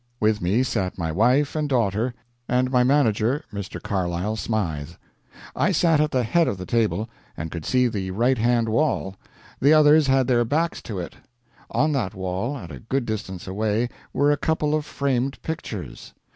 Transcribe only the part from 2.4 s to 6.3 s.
and my manager, Mr. Carlyle Smythe. I sat at the